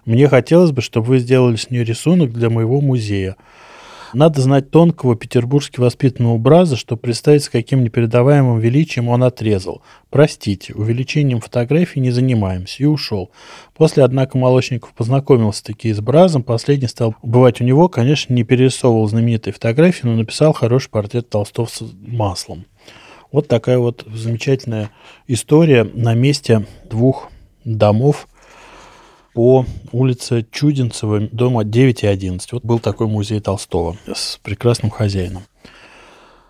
Мне 0.06 0.26
хотелось 0.26 0.72
бы, 0.72 0.80
чтобы 0.80 1.06
вы 1.06 1.18
сделали 1.18 1.56
с 1.56 1.70
нее 1.70 1.84
рисунок 1.84 2.32
для 2.32 2.50
моего 2.50 2.80
музея». 2.80 3.36
Надо 4.12 4.40
знать 4.40 4.70
тонкого 4.70 5.16
петербургски 5.16 5.80
воспитанного 5.80 6.38
Браза, 6.38 6.76
чтобы 6.76 7.02
представить, 7.02 7.44
с 7.44 7.48
каким 7.48 7.84
непередаваемым 7.84 8.58
величием 8.58 9.08
он 9.08 9.22
отрезал. 9.22 9.82
Простите, 10.10 10.74
увеличением 10.74 11.40
фотографий 11.40 12.00
не 12.00 12.10
занимаемся. 12.10 12.82
И 12.82 12.86
ушел. 12.86 13.30
После, 13.76 14.02
однако, 14.02 14.36
Молочников 14.36 14.92
познакомился 14.94 15.64
таки 15.64 15.92
с 15.92 16.00
Бразом. 16.00 16.42
Последний 16.42 16.88
стал 16.88 17.14
бывать 17.22 17.60
у 17.60 17.64
него. 17.64 17.88
Конечно, 17.88 18.34
не 18.34 18.42
перерисовывал 18.42 19.08
знаменитые 19.08 19.54
фотографии, 19.54 20.06
но 20.06 20.14
написал 20.14 20.52
хороший 20.52 20.90
портрет 20.90 21.28
Толстого 21.28 21.66
с 21.66 21.82
маслом. 22.06 22.64
Вот 23.32 23.46
такая 23.46 23.78
вот 23.78 24.04
замечательная 24.12 24.90
история 25.28 25.84
на 25.84 26.14
месте 26.14 26.66
двух 26.88 27.30
домов 27.64 28.26
по 29.34 29.64
улице 29.92 30.46
Чудинцева, 30.50 31.20
дома 31.32 31.64
9 31.64 32.02
и 32.02 32.06
11. 32.06 32.52
Вот 32.52 32.64
был 32.64 32.78
такой 32.78 33.06
музей 33.06 33.40
Толстого 33.40 33.96
с 34.12 34.38
прекрасным 34.42 34.90
хозяином. 34.90 35.42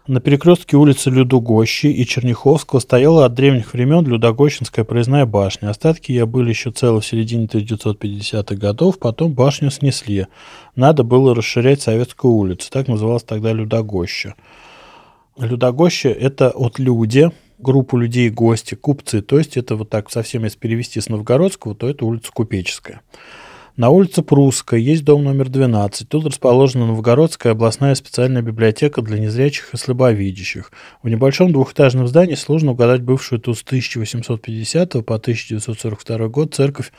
На 0.06 0.20
перекрестке 0.20 0.76
улицы 0.76 1.08
Людогощи 1.10 1.86
и 1.86 2.04
Черняховского 2.04 2.80
стояла 2.80 3.26
от 3.26 3.34
древних 3.34 3.74
времен 3.74 4.04
Людогощинская 4.04 4.84
проездная 4.84 5.24
башня. 5.24 5.70
Остатки 5.70 6.10
ее 6.10 6.26
были 6.26 6.48
еще 6.48 6.72
целы 6.72 7.00
в 7.00 7.06
середине 7.06 7.46
1950-х 7.46 8.56
годов, 8.56 8.98
потом 8.98 9.34
башню 9.34 9.70
снесли. 9.70 10.26
Надо 10.74 11.04
было 11.04 11.34
расширять 11.34 11.82
Советскую 11.82 12.34
улицу, 12.34 12.70
так 12.72 12.88
называлась 12.88 13.22
тогда 13.22 13.52
Людогоща. 13.52 14.34
Людогоща– 15.38 16.08
это 16.08 16.50
от 16.50 16.78
люди, 16.78 17.30
группу 17.62 17.96
людей 17.96 18.30
гости, 18.30 18.74
купцы. 18.74 19.22
То 19.22 19.38
есть 19.38 19.56
это 19.56 19.76
вот 19.76 19.90
так 19.90 20.10
совсем 20.10 20.44
если 20.44 20.58
перевести 20.58 21.00
с 21.00 21.08
Новгородского, 21.08 21.74
то 21.74 21.88
это 21.88 22.04
улица 22.04 22.30
Купеческая. 22.32 23.00
На 23.76 23.88
улице 23.88 24.22
Прусская 24.22 24.78
есть 24.78 25.04
дом 25.04 25.24
номер 25.24 25.48
12. 25.48 26.08
Тут 26.08 26.26
расположена 26.26 26.86
Новгородская 26.86 27.52
областная 27.52 27.94
специальная 27.94 28.42
библиотека 28.42 29.00
для 29.00 29.18
незрячих 29.18 29.72
и 29.72 29.76
слабовидящих. 29.76 30.70
В 31.02 31.08
небольшом 31.08 31.52
двухэтажном 31.52 32.06
здании 32.06 32.34
сложно 32.34 32.72
угадать 32.72 33.00
бывшую 33.00 33.40
тут 33.40 33.56
с 33.56 33.62
1850 33.62 34.92
по 35.06 35.14
1942 35.14 36.28
год 36.28 36.54
церковь 36.54 36.92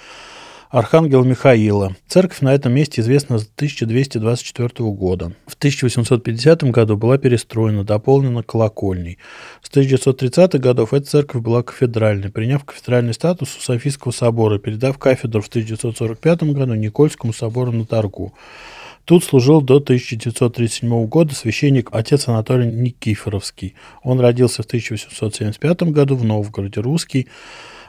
Архангела 0.71 1.25
Михаила. 1.25 1.97
Церковь 2.07 2.39
на 2.39 2.53
этом 2.53 2.71
месте 2.71 3.01
известна 3.01 3.39
с 3.39 3.41
1224 3.43 4.69
года. 4.91 5.33
В 5.45 5.55
1850 5.55 6.63
году 6.71 6.95
была 6.95 7.17
перестроена, 7.17 7.83
дополнена 7.83 8.41
колокольней. 8.41 9.17
С 9.61 9.69
1930-х 9.69 10.59
годов 10.59 10.93
эта 10.93 11.05
церковь 11.05 11.41
была 11.41 11.61
кафедральной, 11.61 12.31
приняв 12.31 12.63
кафедральный 12.63 13.13
статус 13.13 13.57
у 13.57 13.59
Софийского 13.59 14.13
собора, 14.13 14.59
передав 14.59 14.97
кафедру 14.97 15.41
в 15.41 15.49
1945 15.49 16.43
году 16.43 16.73
Никольскому 16.75 17.33
собору 17.33 17.73
на 17.73 17.85
Торгу. 17.85 18.33
Тут 19.03 19.25
служил 19.25 19.61
до 19.61 19.77
1937 19.77 21.05
года 21.07 21.35
священник 21.35 21.89
отец 21.91 22.29
Анатолий 22.29 22.71
Никифоровский. 22.71 23.75
Он 24.03 24.21
родился 24.21 24.63
в 24.63 24.67
1875 24.67 25.83
году 25.91 26.15
в 26.15 26.23
Новгороде, 26.23 26.79
русский, 26.79 27.27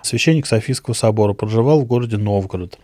священник 0.02 0.46
Софийского 0.46 0.94
собора, 0.94 1.32
проживал 1.32 1.80
в 1.80 1.84
городе 1.84 2.16
Новгород. 2.16 2.78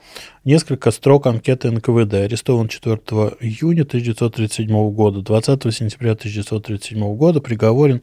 Несколько 0.45 0.91
строк 0.91 1.27
анкеты 1.27 1.71
НКВД. 1.71 2.15
Арестован 2.15 2.69
4 2.69 2.97
июня 3.41 3.83
1937 3.83 4.91
года, 4.91 5.21
20 5.23 5.75
сентября 5.75 6.13
1937 6.13 7.17
года, 7.17 7.41
приговорен 7.41 8.03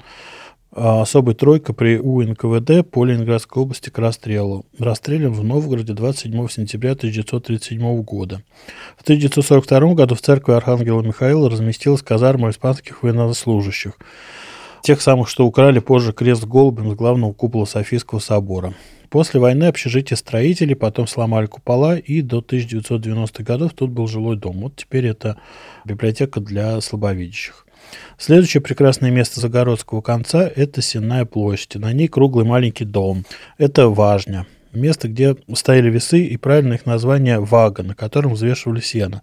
а, 0.78 1.02
особой 1.02 1.36
тройка 1.36 1.72
при 1.72 1.98
УНКВД 1.98 2.90
по 2.90 3.06
Ленинградской 3.06 3.64
области 3.64 3.90
к 3.90 3.98
расстрелу. 3.98 4.66
Расстрелян 4.78 5.32
в 5.32 5.42
Новгороде 5.42 5.94
27 5.94 6.50
сентября 6.50 6.92
1937 6.92 8.02
года. 8.04 8.42
В 8.98 9.04
1942 9.04 9.94
году 9.94 10.16
в 10.16 10.22
церкви 10.22 10.52
Архангела 10.52 11.02
Михаила 11.02 11.50
разместилась 11.50 12.02
казарма 12.02 12.50
испанских 12.50 13.04
военнослужащих. 13.04 13.94
Тех 14.82 15.02
самых, 15.02 15.30
что 15.30 15.46
украли 15.46 15.80
позже 15.80 16.12
крест 16.12 16.42
с 16.42 16.46
голубем 16.46 16.92
с 16.92 16.96
главного 16.96 17.32
купола 17.32 17.66
Софийского 17.66 18.20
собора. 18.20 18.74
После 19.10 19.40
войны 19.40 19.66
общежитие 19.66 20.18
строителей, 20.18 20.76
потом 20.76 21.08
сломали 21.08 21.46
купола, 21.46 21.98
и 21.98 22.22
до 22.22 22.40
1990-х 22.40 23.44
годов 23.44 23.74
тут 23.74 23.92
был 23.92 24.08
жилой 24.08 24.38
дом. 24.38 24.62
Вот 24.62 24.76
теперь 24.76 25.08
это 25.08 25.38
библиотека 25.86 26.40
для 26.40 26.80
слабовидящих. 26.82 27.66
Следующее 28.18 28.62
прекрасное 28.62 29.12
место 29.12 29.40
Загородского 29.40 30.02
конца– 30.02 30.50
это 30.56 30.82
Сенная 30.82 31.26
площадь. 31.26 31.76
На 31.76 31.94
ней 31.94 32.08
круглый 32.08 32.46
маленький 32.46 32.86
дом. 32.86 33.26
Это 33.58 33.90
Важня. 33.90 34.46
Место, 34.72 35.08
где 35.08 35.36
стояли 35.54 35.90
весы 35.90 36.26
и 36.26 36.36
правильно 36.36 36.74
их 36.74 36.86
название 36.86 37.40
«Вага», 37.40 37.84
на 37.84 37.96
котором 37.96 38.34
взвешивали 38.34 38.82
сено. 38.82 39.22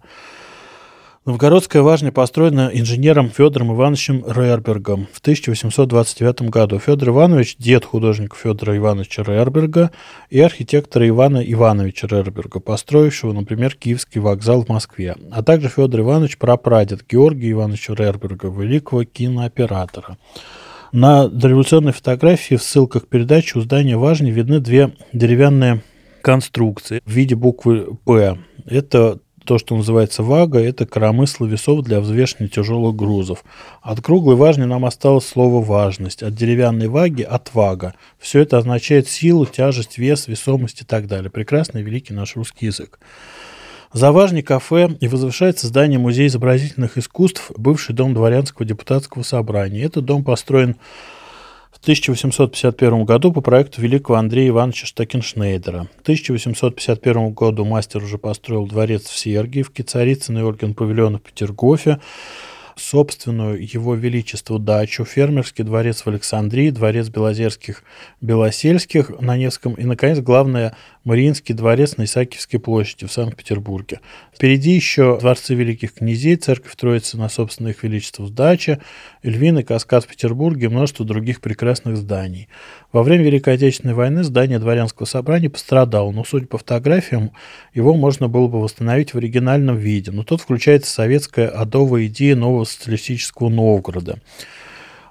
Новгородская 1.25 1.81
важня 1.81 2.11
построена 2.11 2.69
инженером 2.73 3.29
Федором 3.29 3.73
Ивановичем 3.73 4.25
Рейербергом 4.27 5.07
в 5.13 5.19
1829 5.19 6.49
году. 6.49 6.79
Федор 6.79 7.09
Иванович– 7.09 7.55
дед 7.59 7.85
художника 7.85 8.35
Федора 8.35 8.75
Ивановича 8.75 9.23
Рейерберга 9.23 9.91
и 10.29 10.41
архитектора 10.41 11.07
Ивана 11.07 11.37
Ивановича 11.37 12.07
Рейерберга, 12.07 12.59
построившего, 12.59 13.31
например, 13.31 13.73
Киевский 13.73 14.19
вокзал 14.19 14.65
в 14.65 14.67
Москве, 14.67 15.15
а 15.31 15.41
также 15.43 15.69
Федор 15.69 16.01
Иванович– 16.01 16.37
прапрадед 16.39 17.05
Георгия 17.09 17.51
Ивановича 17.51 17.93
Рейерберга, 17.95 18.49
великого 18.49 19.05
кинооператора. 19.05 20.17
На 20.91 21.29
дореволюционной 21.29 21.93
фотографии 21.93 22.55
в 22.55 22.61
ссылках 22.61 23.07
передачи 23.07 23.57
у 23.57 23.61
здания 23.61 23.95
Важни 23.95 24.29
видны 24.29 24.59
две 24.59 24.91
деревянные 25.13 25.83
конструкции 26.21 27.01
в 27.05 27.09
виде 27.09 27.35
буквы 27.35 27.95
«П». 28.03 28.39
Это 28.65 29.19
то, 29.43 29.57
что 29.57 29.75
называется 29.75 30.23
вага, 30.23 30.59
это 30.59 30.85
коромысло 30.85 31.45
весов 31.45 31.83
для 31.83 31.99
взвешивания 31.99 32.49
тяжелых 32.49 32.95
грузов. 32.95 33.43
От 33.81 34.01
круглой 34.01 34.35
важни 34.35 34.65
нам 34.65 34.85
осталось 34.85 35.27
слово 35.27 35.63
важность, 35.63 36.23
от 36.23 36.35
деревянной 36.35 36.87
ваги– 36.87 37.21
отвага. 37.29 37.93
Все 38.19 38.39
это 38.39 38.57
означает 38.57 39.07
силу, 39.07 39.45
тяжесть, 39.45 39.97
вес, 39.97 40.27
весомость 40.27 40.81
и 40.81 40.85
так 40.85 41.07
далее. 41.07 41.29
Прекрасный 41.29 41.81
великий 41.81 42.13
наш 42.13 42.35
русский 42.35 42.67
язык. 42.67 42.99
За 43.93 44.11
важни 44.11 44.41
кафе 44.41 44.89
и 44.99 45.07
возвышается 45.07 45.67
здание 45.67 45.99
Музея 45.99 46.27
изобразительных 46.27 46.97
искусств, 46.97 47.51
бывший 47.55 47.93
дом 47.93 48.15
дворянского 48.15 48.65
депутатского 48.65 49.21
собрания. 49.21 49.83
Этот 49.83 50.05
дом 50.05 50.23
построен 50.23 50.77
1851 51.77 53.05
году 53.05 53.31
по 53.31 53.41
проекту 53.41 53.81
великого 53.81 54.17
Андрея 54.17 54.49
Ивановича 54.49 54.85
Штакеншнейдера. 54.85 55.87
В 55.97 56.01
1851 56.01 57.31
году 57.31 57.65
мастер 57.65 58.03
уже 58.03 58.17
построил 58.17 58.67
дворец 58.67 59.07
в 59.07 59.17
Сергиевке, 59.17 59.83
Царицын 59.83 60.37
и 60.37 60.41
Ольгин 60.41 60.73
павильон 60.73 61.17
в 61.17 61.21
Петергофе, 61.21 61.99
собственную 62.75 63.61
его 63.61 63.95
величеству 63.95 64.59
дачу, 64.59 65.05
фермерский 65.05 65.63
дворец 65.63 66.01
в 66.01 66.07
Александрии, 66.07 66.69
дворец 66.69 67.09
Белозерских, 67.09 67.83
Белосельских 68.21 69.09
на 69.21 69.37
Невском 69.37 69.73
и, 69.73 69.83
наконец, 69.83 70.19
главное, 70.19 70.75
Мариинский 71.03 71.53
дворец 71.53 71.97
на 71.97 72.05
Исаакиевской 72.05 72.59
площади 72.59 73.05
в 73.05 73.11
Санкт-Петербурге. 73.11 73.99
Впереди 74.33 74.71
еще 74.71 75.19
дворцы 75.19 75.53
великих 75.53 75.93
князей, 75.95 76.37
церковь 76.37 76.75
Троицы 76.75 77.17
на 77.17 77.29
собственных 77.29 77.83
величествах 77.83 78.31
дача, 78.31 78.79
Львиный 79.21 79.63
каскад 79.63 80.05
в 80.05 80.07
Петербурге 80.07 80.65
и 80.65 80.69
множество 80.69 81.05
других 81.05 81.41
прекрасных 81.41 81.97
зданий. 81.97 82.47
Во 82.93 83.01
время 83.01 83.23
Великой 83.23 83.55
Отечественной 83.55 83.95
войны 83.95 84.23
здание 84.23 84.59
дворянского 84.59 85.07
собрания 85.07 85.49
пострадало, 85.49 86.11
но, 86.11 86.23
судя 86.23 86.45
по 86.45 86.59
фотографиям, 86.59 87.31
его 87.73 87.95
можно 87.95 88.27
было 88.27 88.47
бы 88.47 88.61
восстановить 88.61 89.15
в 89.15 89.17
оригинальном 89.17 89.75
виде. 89.77 90.11
Но 90.11 90.23
тут 90.23 90.41
включается 90.41 90.91
советская 90.91 91.49
адовая 91.49 92.05
идея 92.05 92.35
нового 92.35 92.65
социалистического 92.65 93.49
Новгорода. 93.49 94.19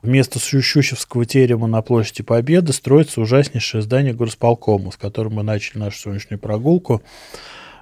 Вместо 0.00 0.38
Щущевского 0.38 1.26
терема 1.26 1.66
на 1.66 1.82
площади 1.82 2.22
Победы 2.22 2.72
строится 2.72 3.20
ужаснейшее 3.20 3.82
здание 3.82 4.14
горосполкома, 4.14 4.92
с 4.92 4.96
которым 4.96 5.34
мы 5.34 5.42
начали 5.42 5.78
нашу 5.78 5.98
сегодняшнюю 5.98 6.38
прогулку. 6.38 7.02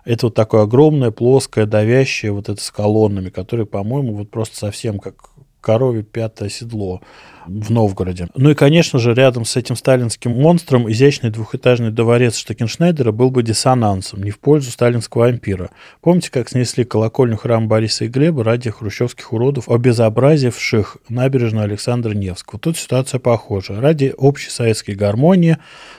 Это 0.06 0.26
вот 0.26 0.34
такое 0.34 0.62
огромное, 0.62 1.10
плоское, 1.10 1.66
давящее, 1.66 2.32
вот 2.32 2.48
это 2.48 2.62
с 2.62 2.70
колоннами, 2.70 3.28
которые, 3.28 3.66
по-моему, 3.66 4.14
вот 4.14 4.30
просто 4.30 4.56
совсем 4.56 4.98
как 4.98 5.30
корове 5.60 6.02
пятое 6.02 6.48
седло 6.48 7.00
в 7.46 7.70
Новгороде. 7.70 8.28
Ну 8.34 8.50
и, 8.50 8.54
конечно 8.54 8.98
же, 8.98 9.14
рядом 9.14 9.44
с 9.44 9.56
этим 9.56 9.76
сталинским 9.76 10.30
монстром 10.30 10.90
изящный 10.90 11.30
двухэтажный 11.30 11.90
дворец 11.90 12.36
Штекеншнайдера 12.36 13.12
был 13.12 13.30
бы 13.30 13.42
диссонансом, 13.42 14.22
не 14.22 14.30
в 14.30 14.38
пользу 14.38 14.70
сталинского 14.70 15.26
ампира. 15.26 15.70
Помните, 16.00 16.30
как 16.30 16.48
снесли 16.48 16.84
колокольню 16.84 17.36
храма 17.36 17.66
Бориса 17.66 18.04
и 18.04 18.08
Глеба 18.08 18.44
ради 18.44 18.70
хрущевских 18.70 19.32
уродов, 19.32 19.68
обезобразивших 19.68 20.98
набережную 21.08 21.64
Александра 21.64 22.12
Невского? 22.12 22.60
Тут 22.60 22.76
ситуация 22.76 23.18
похожа. 23.18 23.80
Ради 23.80 24.14
общей 24.16 24.50
советской 24.50 24.92
гармонии 24.92 25.58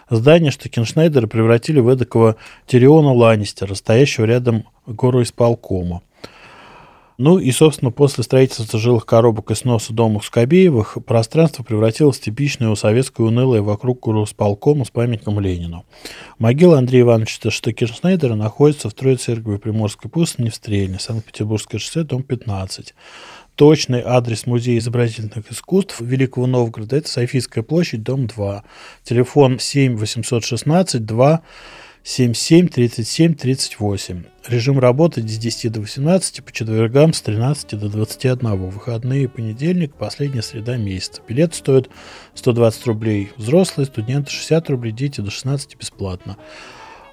здание 0.10 0.52
Штекеншнайдера 0.52 1.28
превратили 1.28 1.80
в 1.80 1.88
эдакого 1.88 2.38
Тириона 2.68 3.12
Ланнистера, 3.14 3.74
стоящего 3.74 4.26
рядом 4.26 4.66
гору 4.86 5.22
исполкома. 5.22 6.02
Ну 7.24 7.38
и, 7.38 7.52
собственно, 7.52 7.92
после 7.92 8.24
строительства 8.24 8.80
жилых 8.80 9.06
коробок 9.06 9.52
и 9.52 9.56
сноса 9.56 9.94
домов 9.94 10.26
Скобеевых 10.26 10.98
пространство 11.06 11.62
превратилось 11.62 12.18
в 12.18 12.22
типичное 12.22 12.70
у 12.70 12.76
советское 12.76 13.22
унылое 13.22 13.62
вокруг 13.62 14.00
Курусполкома 14.00 14.86
с 14.86 14.90
памятником 14.90 15.40
Ленину. 15.40 15.86
Могила 16.40 16.80
Андрея 16.80 17.04
Ивановича 17.04 17.52
Штекершнейдера 17.52 18.34
находится 18.34 18.90
в 18.90 18.96
Троицеркове 18.96 19.60
Приморской 19.60 20.10
пустыни 20.10 20.50
в 20.50 20.56
Стрельне, 20.56 20.98
Санкт-Петербургское 20.98 21.78
шоссе, 21.78 22.02
дом 22.02 22.24
15. 22.24 22.96
Точный 23.54 24.02
адрес 24.04 24.48
Музея 24.48 24.80
изобразительных 24.80 25.52
искусств 25.52 26.02
Великого 26.02 26.48
Новгорода– 26.48 26.96
это 26.98 27.08
Софийская 27.08 27.64
площадь, 27.64 28.02
дом 28.02 28.26
2. 28.26 28.64
Телефон 29.04 29.60
7 29.60 29.96
816 29.96 31.06
2 31.06 31.42
77 32.04 32.68
37 32.68 33.36
38. 33.36 34.24
Режим 34.48 34.80
работы 34.80 35.22
с 35.22 35.38
10 35.38 35.72
до 35.72 35.82
18, 35.82 36.44
по 36.44 36.52
четвергам 36.52 37.14
с 37.14 37.22
13 37.22 37.80
до 37.80 37.90
21. 37.90 38.56
Выходные 38.70 39.30
понедельник, 39.30 39.94
последняя 39.94 40.42
среда 40.42 40.78
месяца. 40.78 41.22
Билет 41.28 41.54
стоит 41.54 41.92
120 42.34 42.88
рублей 42.88 43.32
взрослые, 43.38 43.86
студенты 43.86 44.32
60 44.32 44.70
рублей, 44.72 44.92
дети 44.92 45.22
до 45.22 45.30
16 45.30 45.78
бесплатно. 45.78 46.38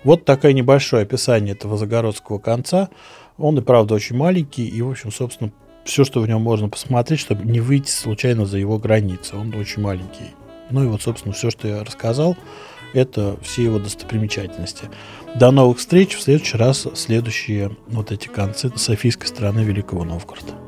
Вот 0.05 0.25
такое 0.25 0.55
небольшое 0.55 1.03
описание 1.03 1.55
этого 1.55 1.77
загородского 1.77 2.39
конца. 2.39 2.89
Он 3.37 3.59
и 3.59 3.61
правда 3.61 3.95
очень 3.95 4.17
маленький, 4.17 4.67
и, 4.67 4.81
в 4.81 4.91
общем, 4.91 5.13
собственно, 5.13 5.53
все, 5.85 6.05
что 6.05 6.23
в 6.23 6.29
нем 6.29 6.41
можно 6.41 6.71
посмотреть, 6.71 7.21
чтобы 7.21 7.45
не 7.45 7.61
выйти 7.61 7.91
случайно 7.91 8.47
за 8.47 8.57
его 8.57 8.79
границы. 8.79 9.37
Он 9.37 9.55
очень 9.55 9.83
маленький. 9.83 10.35
Ну 10.71 10.85
и 10.85 10.87
вот, 10.87 11.03
собственно, 11.03 11.35
все, 11.35 11.51
что 11.51 11.69
я 11.69 11.85
рассказал, 11.85 12.37
это 12.93 13.37
все 13.43 13.65
его 13.65 13.79
достопримечательности. 13.79 14.89
До 15.35 15.51
новых 15.51 15.79
встреч. 15.79 16.17
В 16.17 16.23
следующий 16.23 16.57
раз 16.57 16.87
следующие 16.95 17.77
вот 17.89 18.13
эти 18.13 18.29
концы 18.29 18.71
Софийской 18.77 19.29
страны 19.29 19.61
Великого 19.61 20.05
Новгорода. 20.05 20.68